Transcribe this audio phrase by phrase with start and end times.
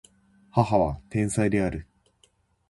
[0.49, 1.85] 母は天才である